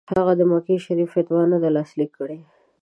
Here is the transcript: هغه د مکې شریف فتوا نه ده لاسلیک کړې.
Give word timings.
هغه 0.15 0.33
د 0.39 0.41
مکې 0.51 0.75
شریف 0.85 1.09
فتوا 1.15 1.41
نه 1.51 1.57
ده 1.63 1.69
لاسلیک 1.75 2.11
کړې. 2.19 2.39